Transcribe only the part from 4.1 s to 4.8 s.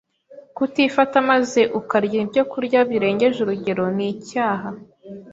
icyaha,